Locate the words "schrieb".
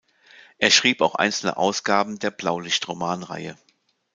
0.71-0.99